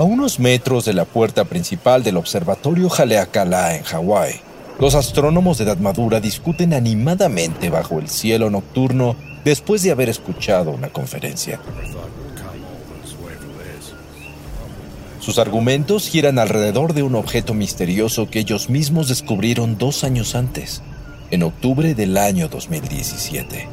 [0.00, 4.40] A unos metros de la puerta principal del observatorio Haleakala en Hawái,
[4.78, 10.70] los astrónomos de edad madura discuten animadamente bajo el cielo nocturno después de haber escuchado
[10.70, 11.60] una conferencia.
[15.20, 20.80] Sus argumentos giran alrededor de un objeto misterioso que ellos mismos descubrieron dos años antes,
[21.30, 23.68] en octubre del año 2017,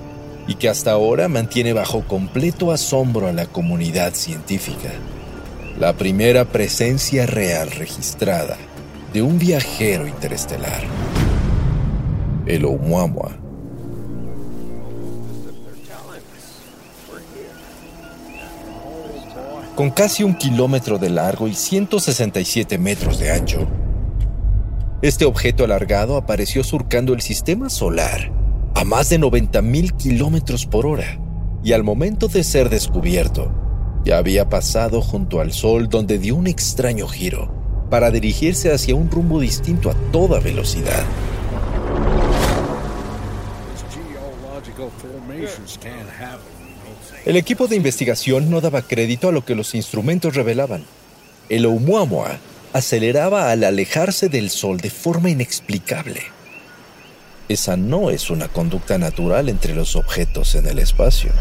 [0.49, 4.91] y que hasta ahora mantiene bajo completo asombro a la comunidad científica.
[5.79, 8.57] La primera presencia real registrada
[9.13, 10.81] de un viajero interestelar,
[12.47, 13.37] el Oumuamua.
[19.75, 23.67] Con casi un kilómetro de largo y 167 metros de ancho,
[25.03, 28.31] este objeto alargado apareció surcando el sistema solar
[28.73, 31.19] a más de 90.000 kilómetros por hora
[31.63, 33.66] y al momento de ser descubierto,
[34.07, 37.51] ya había pasado junto al Sol donde dio un extraño giro
[37.89, 41.03] para dirigirse hacia un rumbo distinto a toda velocidad.
[47.25, 50.85] El equipo de investigación no daba crédito a lo que los instrumentos revelaban.
[51.49, 52.37] El Oumuamua
[52.71, 56.21] aceleraba al alejarse del Sol de forma inexplicable.
[57.49, 61.31] Esa no es una conducta natural entre los objetos en el espacio.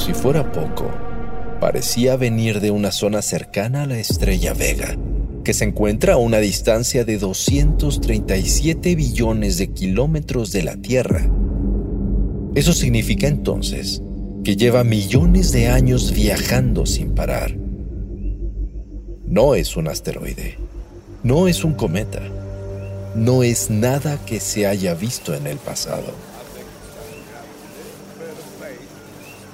[0.00, 0.90] Si fuera poco,
[1.60, 4.96] parecía venir de una zona cercana a la estrella Vega,
[5.44, 11.30] que se encuentra a una distancia de 237 billones de kilómetros de la Tierra.
[12.54, 14.02] Eso significa entonces
[14.42, 17.54] que lleva millones de años viajando sin parar.
[19.26, 20.56] No es un asteroide,
[21.22, 22.22] no es un cometa,
[23.14, 26.29] no es nada que se haya visto en el pasado.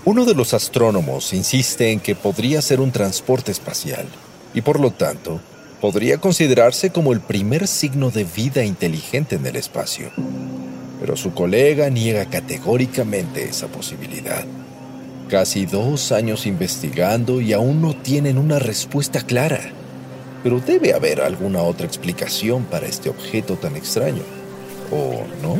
[0.06, 4.06] Uno de los astrónomos insiste en que podría ser un transporte espacial
[4.54, 5.40] y por lo tanto
[5.80, 10.12] podría considerarse como el primer signo de vida inteligente en el espacio.
[11.00, 14.44] Pero su colega niega categóricamente esa posibilidad.
[15.28, 19.72] Casi dos años investigando y aún no tienen una respuesta clara.
[20.44, 24.22] Pero debe haber alguna otra explicación para este objeto tan extraño.
[24.92, 25.58] ¿O no?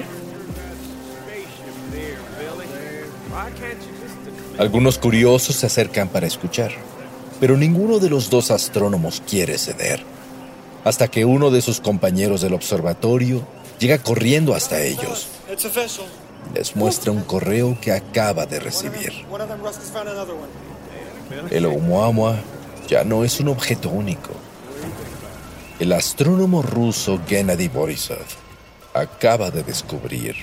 [4.59, 6.73] Algunos curiosos se acercan para escuchar
[7.41, 10.03] pero ninguno de los dos astrónomos quiere ceder,
[10.85, 13.47] hasta que uno de sus compañeros del observatorio
[13.79, 15.29] llega corriendo hasta ellos.
[16.55, 19.13] Les muestra un correo que acaba de recibir.
[21.51, 22.37] El Oumuamua
[22.89, 24.31] ya no es un objeto único.
[25.79, 28.25] El astrónomo ruso Gennady Borisov
[28.95, 30.37] acaba de descubrir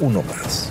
[0.00, 0.70] uno más.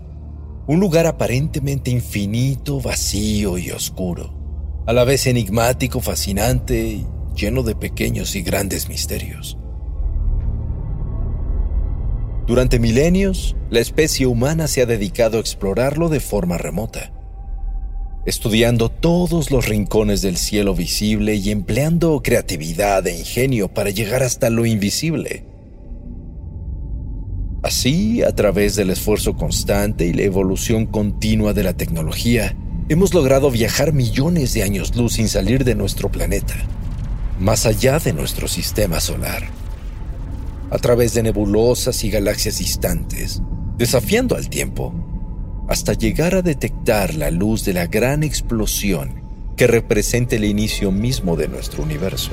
[0.71, 4.33] un lugar aparentemente infinito, vacío y oscuro,
[4.87, 7.05] a la vez enigmático, fascinante y
[7.35, 9.57] lleno de pequeños y grandes misterios.
[12.47, 17.11] Durante milenios, la especie humana se ha dedicado a explorarlo de forma remota,
[18.25, 24.49] estudiando todos los rincones del cielo visible y empleando creatividad e ingenio para llegar hasta
[24.49, 25.50] lo invisible
[27.71, 32.53] Así, a través del esfuerzo constante y la evolución continua de la tecnología,
[32.89, 36.53] hemos logrado viajar millones de años luz sin salir de nuestro planeta,
[37.39, 39.43] más allá de nuestro sistema solar,
[40.69, 43.41] a través de nebulosas y galaxias distantes,
[43.77, 44.93] desafiando al tiempo,
[45.69, 49.21] hasta llegar a detectar la luz de la gran explosión
[49.55, 52.31] que representa el inicio mismo de nuestro universo.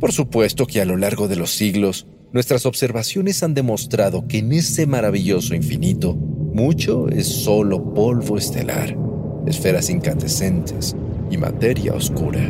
[0.00, 4.52] Por supuesto que a lo largo de los siglos, nuestras observaciones han demostrado que en
[4.52, 8.94] ese maravilloso infinito, mucho es solo polvo estelar,
[9.46, 10.94] esferas incandescentes
[11.30, 12.40] y materia oscura.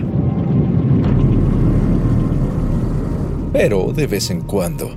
[3.52, 4.90] Pero de vez en cuando,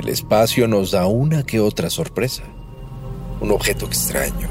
[0.00, 2.44] el espacio nos da una que otra sorpresa.
[3.40, 4.48] Un objeto extraño,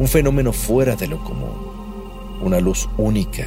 [0.00, 3.46] un fenómeno fuera de lo común, una luz única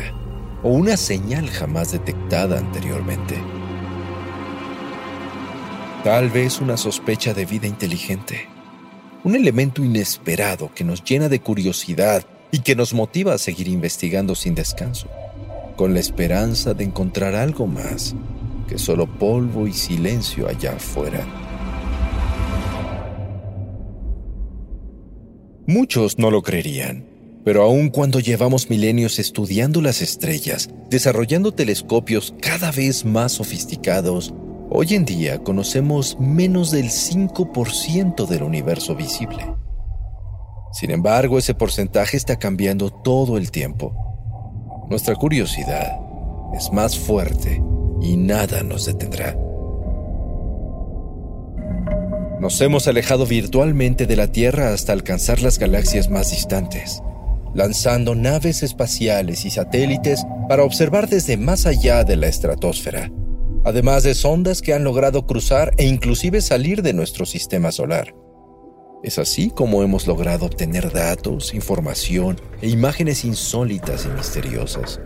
[0.66, 3.36] o una señal jamás detectada anteriormente.
[6.04, 8.48] Tal vez una sospecha de vida inteligente,
[9.24, 14.34] un elemento inesperado que nos llena de curiosidad y que nos motiva a seguir investigando
[14.34, 15.08] sin descanso,
[15.76, 18.16] con la esperanza de encontrar algo más
[18.68, 21.28] que solo polvo y silencio allá afuera.
[25.68, 27.06] Muchos no lo creerían,
[27.46, 34.34] pero aun cuando llevamos milenios estudiando las estrellas, desarrollando telescopios cada vez más sofisticados,
[34.72, 39.46] hoy en día conocemos menos del 5% del universo visible.
[40.74, 43.96] Sin embargo, ese porcentaje está cambiando todo el tiempo.
[44.90, 46.00] Nuestra curiosidad
[46.56, 47.62] es más fuerte
[48.02, 49.38] y nada nos detendrá.
[52.40, 57.04] Nos hemos alejado virtualmente de la Tierra hasta alcanzar las galaxias más distantes
[57.56, 63.10] lanzando naves espaciales y satélites para observar desde más allá de la estratosfera,
[63.63, 68.13] además de sondas que han logrado cruzar e inclusive salir de nuestro sistema solar.
[69.04, 75.00] Es así como hemos logrado obtener datos, información e imágenes insólitas y misteriosas.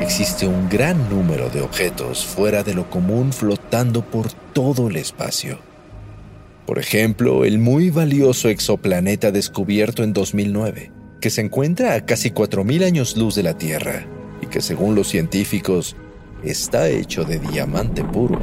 [0.00, 5.65] Existe un gran número de objetos fuera de lo común flotando por todo el espacio
[6.66, 10.90] por ejemplo, el muy valioso exoplaneta descubierto en 2009,
[11.20, 14.04] que se encuentra a casi 4.000 años luz de la Tierra
[14.42, 15.94] y que según los científicos
[16.42, 18.40] está hecho de diamante puro.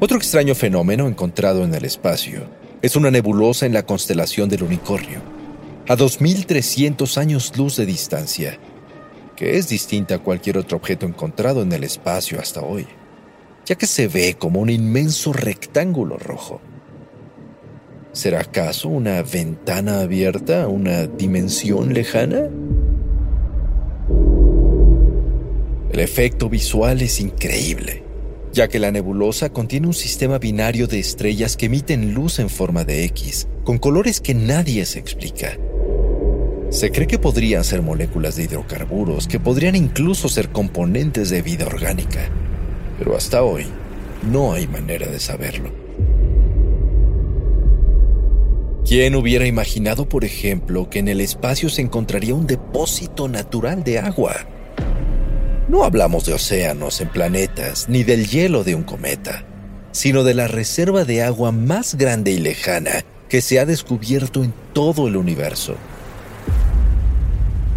[0.00, 2.48] Otro extraño fenómeno encontrado en el espacio
[2.80, 5.20] es una nebulosa en la constelación del unicornio,
[5.86, 8.58] a 2.300 años luz de distancia,
[9.36, 12.86] que es distinta a cualquier otro objeto encontrado en el espacio hasta hoy
[13.68, 16.62] ya que se ve como un inmenso rectángulo rojo.
[18.12, 22.48] ¿Será acaso una ventana abierta a una dimensión lejana?
[25.92, 28.02] El efecto visual es increíble,
[28.54, 32.84] ya que la nebulosa contiene un sistema binario de estrellas que emiten luz en forma
[32.84, 35.58] de X, con colores que nadie se explica.
[36.70, 41.66] Se cree que podrían ser moléculas de hidrocarburos, que podrían incluso ser componentes de vida
[41.66, 42.30] orgánica
[42.98, 43.66] pero hasta hoy
[44.30, 45.70] no hay manera de saberlo.
[48.84, 53.98] ¿Quién hubiera imaginado, por ejemplo, que en el espacio se encontraría un depósito natural de
[53.98, 54.34] agua?
[55.68, 59.44] No hablamos de océanos en planetas ni del hielo de un cometa,
[59.92, 64.54] sino de la reserva de agua más grande y lejana que se ha descubierto en
[64.72, 65.74] todo el universo.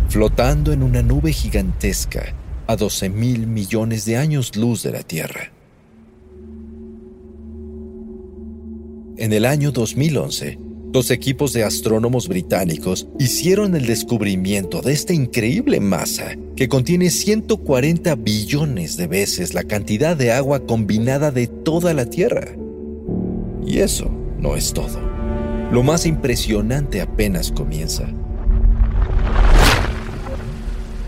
[0.08, 2.34] Flotando en una nube gigantesca,
[2.72, 5.52] a 12 mil millones de años luz de la Tierra.
[9.18, 15.82] En el año 2011, dos equipos de astrónomos británicos hicieron el descubrimiento de esta increíble
[15.82, 22.06] masa que contiene 140 billones de veces la cantidad de agua combinada de toda la
[22.06, 22.56] Tierra.
[23.68, 24.10] Y eso
[24.40, 24.98] no es todo.
[25.74, 28.08] Lo más impresionante apenas comienza.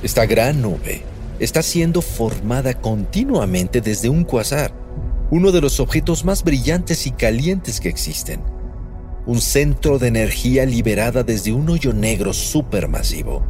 [0.03, 1.12] Esta gran nube
[1.43, 4.73] está siendo formada continuamente desde un quasar,
[5.29, 8.41] uno de los objetos más brillantes y calientes que existen.
[9.25, 13.43] Un centro de energía liberada desde un hoyo negro supermasivo,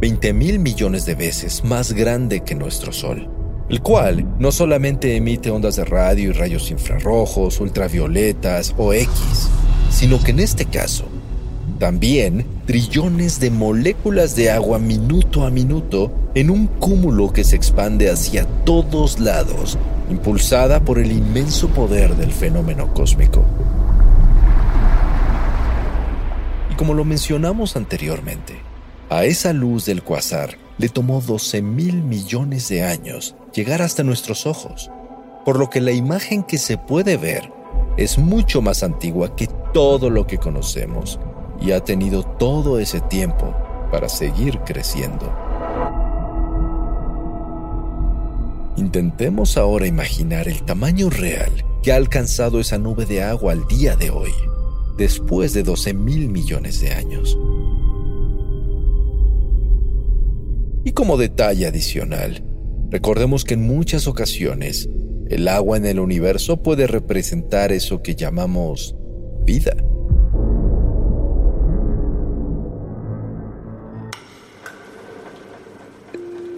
[0.00, 3.30] 20 mil millones de veces más grande que nuestro Sol,
[3.68, 9.48] el cual no solamente emite ondas de radio y rayos infrarrojos, ultravioletas o X,
[9.90, 11.04] sino que en este caso
[11.78, 18.10] también trillones de moléculas de agua minuto a minuto en un cúmulo que se expande
[18.10, 19.78] hacia todos lados,
[20.10, 23.44] impulsada por el inmenso poder del fenómeno cósmico.
[26.70, 28.58] Y como lo mencionamos anteriormente,
[29.08, 34.46] a esa luz del cuasar le tomó 12 mil millones de años llegar hasta nuestros
[34.46, 34.90] ojos,
[35.44, 37.50] por lo que la imagen que se puede ver
[37.96, 41.18] es mucho más antigua que todo lo que conocemos
[41.60, 43.54] y ha tenido todo ese tiempo
[43.90, 45.32] para seguir creciendo.
[48.76, 51.50] Intentemos ahora imaginar el tamaño real
[51.82, 54.30] que ha alcanzado esa nube de agua al día de hoy,
[54.96, 57.36] después de 12 mil millones de años.
[60.84, 62.44] Y como detalle adicional,
[62.90, 64.88] recordemos que en muchas ocasiones
[65.28, 68.96] el agua en el universo puede representar eso que llamamos
[69.44, 69.76] vida.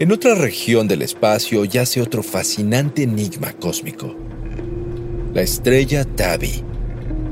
[0.00, 4.16] En otra región del espacio yace otro fascinante enigma cósmico.
[5.34, 6.64] La estrella Tabi,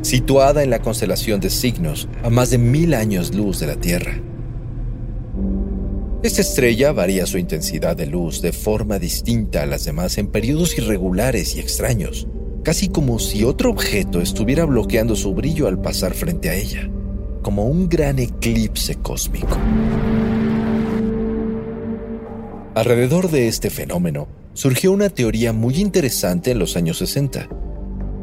[0.03, 4.21] situada en la constelación de Cygnus, a más de mil años luz de la Tierra.
[6.23, 10.77] Esta estrella varía su intensidad de luz de forma distinta a las demás en periodos
[10.77, 12.29] irregulares y extraños,
[12.65, 16.91] casi como si otro objeto estuviera bloqueando su brillo al pasar frente a ella,
[17.41, 19.57] como un gran eclipse cósmico.
[22.79, 27.49] Alrededor de este fenómeno surgió una teoría muy interesante en los años 60.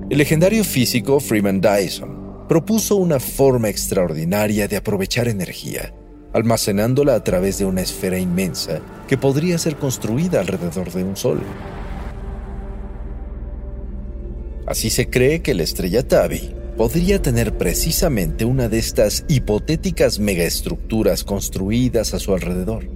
[0.09, 5.93] El legendario físico Freeman Dyson propuso una forma extraordinaria de aprovechar energía,
[6.31, 11.41] almacenándola a través de una esfera inmensa que podría ser construida alrededor de un sol.
[14.65, 21.25] Así se cree que la estrella Tabi podría tener precisamente una de estas hipotéticas megaestructuras
[21.25, 22.94] construidas a su alrededor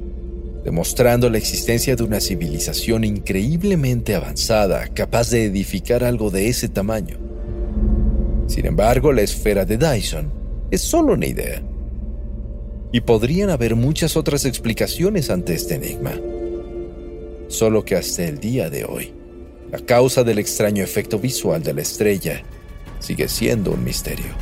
[0.64, 7.18] demostrando la existencia de una civilización increíblemente avanzada capaz de edificar algo de ese tamaño.
[8.48, 10.32] Sin embargo, la esfera de Dyson
[10.72, 11.64] es solo una idea.
[12.92, 16.20] Y podrían haber muchas otras explicaciones ante este enigma.
[17.48, 19.14] Solo que hasta el día de hoy,
[19.72, 22.44] la causa del extraño efecto visual de la estrella
[23.00, 24.34] sigue siendo un misterio.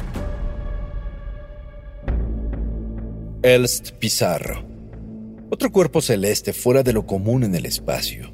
[3.43, 4.76] Elst Pizarro
[5.49, 8.33] otro cuerpo celeste fuera de lo común en el espacio.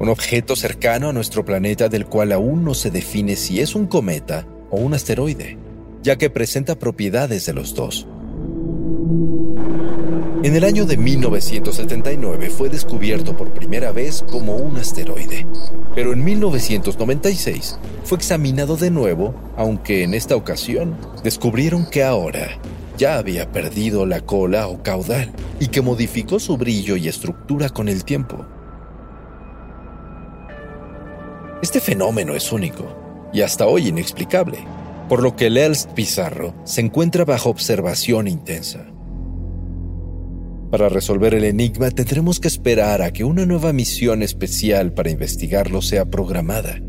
[0.00, 3.86] Un objeto cercano a nuestro planeta del cual aún no se define si es un
[3.86, 5.58] cometa o un asteroide,
[6.02, 8.06] ya que presenta propiedades de los dos.
[10.42, 15.46] En el año de 1979 fue descubierto por primera vez como un asteroide,
[15.94, 22.60] pero en 1996 fue examinado de nuevo, aunque en esta ocasión descubrieron que ahora
[22.96, 27.88] ya había perdido la cola o caudal y que modificó su brillo y estructura con
[27.88, 28.44] el tiempo.
[31.62, 32.84] Este fenómeno es único
[33.32, 34.58] y hasta hoy inexplicable,
[35.08, 38.86] por lo que el Elst Pizarro se encuentra bajo observación intensa.
[40.70, 45.80] Para resolver el enigma tendremos que esperar a que una nueva misión especial para investigarlo
[45.80, 46.80] sea programada,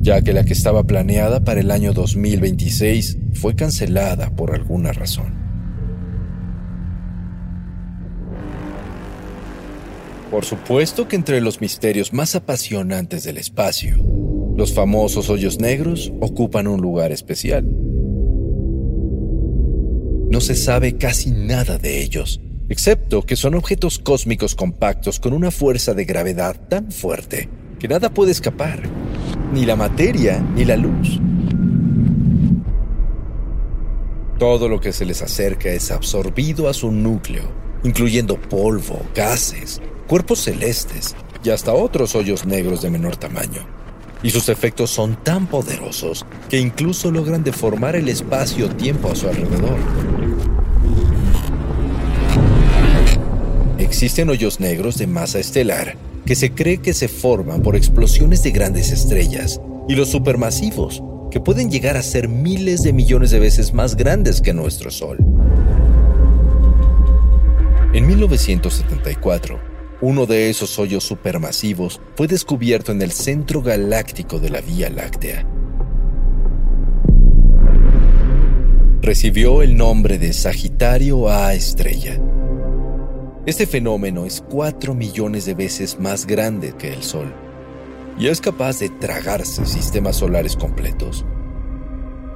[0.00, 5.39] ya que la que estaba planeada para el año 2026 fue cancelada por alguna razón.
[10.30, 13.96] Por supuesto que entre los misterios más apasionantes del espacio,
[14.56, 17.64] los famosos hoyos negros ocupan un lugar especial.
[20.30, 25.50] No se sabe casi nada de ellos, excepto que son objetos cósmicos compactos con una
[25.50, 27.48] fuerza de gravedad tan fuerte
[27.80, 28.82] que nada puede escapar,
[29.52, 31.18] ni la materia ni la luz.
[34.38, 39.80] Todo lo que se les acerca es absorbido a su núcleo, incluyendo polvo, gases,
[40.10, 41.14] cuerpos celestes
[41.44, 43.64] y hasta otros hoyos negros de menor tamaño.
[44.24, 49.78] Y sus efectos son tan poderosos que incluso logran deformar el espacio-tiempo a su alrededor.
[53.78, 58.50] Existen hoyos negros de masa estelar que se cree que se forman por explosiones de
[58.50, 63.72] grandes estrellas y los supermasivos, que pueden llegar a ser miles de millones de veces
[63.74, 65.18] más grandes que nuestro Sol.
[67.92, 69.70] En 1974,
[70.02, 75.46] uno de esos hoyos supermasivos fue descubierto en el centro galáctico de la Vía Láctea.
[79.02, 82.18] Recibió el nombre de Sagitario A estrella.
[83.44, 87.32] Este fenómeno es 4 millones de veces más grande que el Sol
[88.18, 91.24] y es capaz de tragarse sistemas solares completos.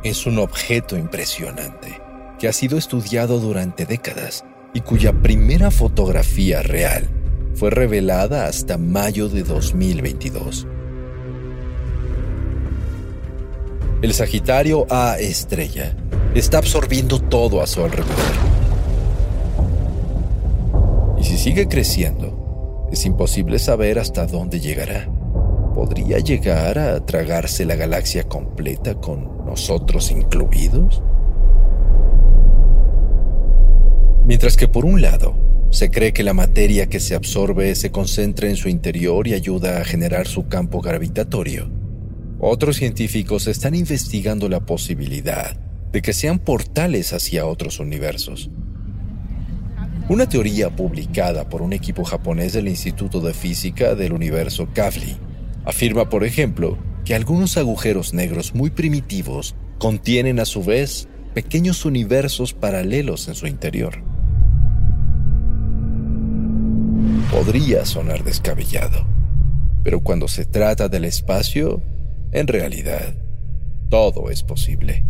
[0.03, 2.01] Es un objeto impresionante
[2.39, 4.45] que ha sido estudiado durante décadas
[4.75, 7.09] y cuya primera fotografía real
[7.55, 10.67] fue revelada hasta mayo de 2022.
[14.03, 15.97] El Sagitario A estrella
[16.35, 18.15] está absorbiendo todo a su alrededor.
[21.19, 25.09] Y si sigue creciendo, es imposible saber hasta dónde llegará.
[25.75, 31.03] ¿Podría llegar a tragarse la galaxia completa con nosotros incluidos?
[34.25, 35.35] Mientras que por un lado,
[35.75, 39.81] se cree que la materia que se absorbe se concentra en su interior y ayuda
[39.81, 41.69] a generar su campo gravitatorio.
[42.39, 45.57] Otros científicos están investigando la posibilidad
[45.91, 48.51] de que sean portales hacia otros universos.
[50.09, 55.17] Una teoría publicada por un equipo japonés del Instituto de Física del Universo Kavli
[55.65, 62.55] afirma, por ejemplo, que algunos agujeros negros muy primitivos contienen a su vez pequeños universos
[62.55, 64.14] paralelos en su interior
[67.31, 69.07] podría sonar descabellado,
[69.83, 71.83] pero cuando se trata del espacio,
[72.33, 73.15] en realidad,
[73.91, 75.05] todo es posible.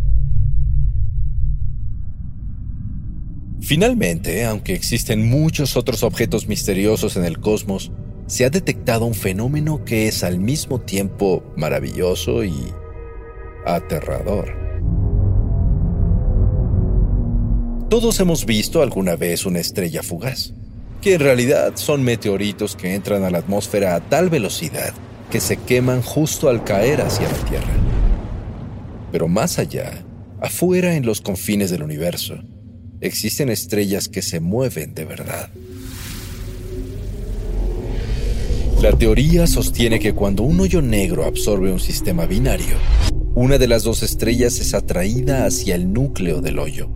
[3.61, 7.91] Finalmente, aunque existen muchos otros objetos misteriosos en el cosmos,
[8.27, 12.53] se ha detectado un fenómeno que es al mismo tiempo maravilloso y
[13.65, 14.53] aterrador.
[17.89, 20.53] Todos hemos visto alguna vez una estrella fugaz
[21.05, 24.91] que en realidad son meteoritos que entran a la atmósfera a tal velocidad
[25.29, 27.73] que se queman justo al caer hacia la Tierra.
[29.11, 30.03] Pero más allá,
[30.41, 32.39] afuera en los confines del universo,
[33.01, 35.51] existen estrellas que se mueven de verdad.
[38.81, 42.77] La teoría sostiene que cuando un hoyo negro absorbe un sistema binario,
[43.35, 46.89] una de las dos estrellas es atraída hacia el núcleo del hoyo,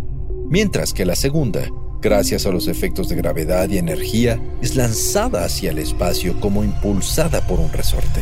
[0.49, 1.69] mientras que la segunda,
[2.01, 7.41] gracias a los efectos de gravedad y energía, es lanzada hacia el espacio como impulsada
[7.45, 8.21] por un resorte.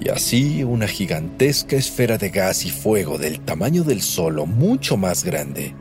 [0.00, 5.24] Y así una gigantesca esfera de gas y fuego del tamaño del Sol mucho más
[5.24, 5.74] grande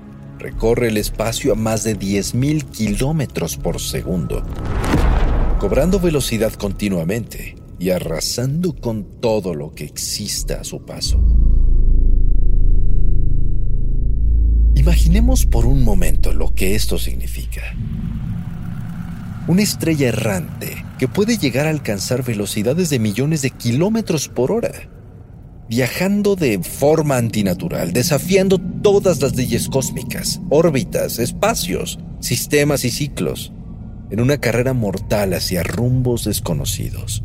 [0.43, 4.43] recorre el espacio a más de 10.000 kilómetros por segundo,
[5.57, 11.23] cobrando velocidad continuamente y arrasando con todo lo que exista a su paso.
[14.93, 17.63] Imaginemos por un momento lo que esto significa.
[19.47, 24.71] Una estrella errante que puede llegar a alcanzar velocidades de millones de kilómetros por hora,
[25.67, 33.51] viajando de forma antinatural, desafiando todas las leyes cósmicas, órbitas, espacios, sistemas y ciclos,
[34.11, 37.23] en una carrera mortal hacia rumbos desconocidos.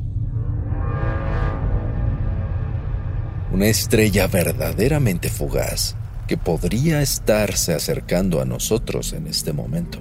[3.53, 5.99] Una estrella verdaderamente fugaz
[6.29, 9.99] que podría estarse acercando a nosotros en este momento.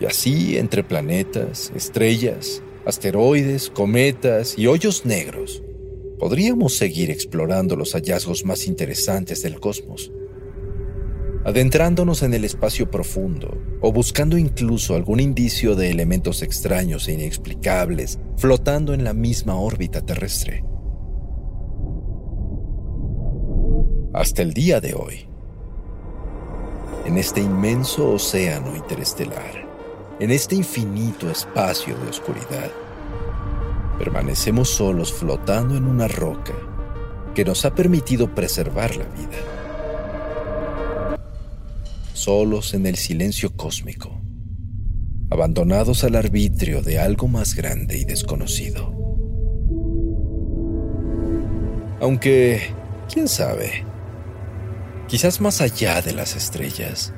[0.00, 5.62] Y así, entre planetas, estrellas, asteroides, cometas y hoyos negros,
[6.18, 10.12] podríamos seguir explorando los hallazgos más interesantes del cosmos,
[11.44, 18.20] adentrándonos en el espacio profundo o buscando incluso algún indicio de elementos extraños e inexplicables
[18.36, 20.62] flotando en la misma órbita terrestre.
[24.16, 25.26] Hasta el día de hoy,
[27.04, 29.68] en este inmenso océano interestelar,
[30.18, 32.70] en este infinito espacio de oscuridad,
[33.98, 36.54] permanecemos solos flotando en una roca
[37.34, 39.36] que nos ha permitido preservar la vida.
[42.14, 44.18] Solos en el silencio cósmico,
[45.28, 48.94] abandonados al arbitrio de algo más grande y desconocido.
[52.00, 52.62] Aunque,
[53.12, 53.85] quién sabe,
[55.08, 57.12] quizás más allá de las estrellas,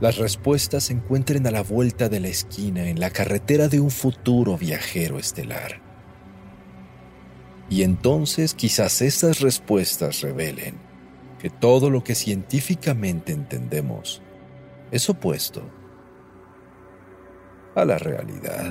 [0.00, 3.90] las respuestas se encuentren a la vuelta de la esquina en la carretera de un
[3.90, 5.80] futuro viajero estelar.
[7.68, 10.76] Y entonces quizás esas respuestas revelen
[11.38, 14.22] que todo lo que científicamente entendemos
[14.90, 15.62] es opuesto
[17.74, 18.70] a la realidad.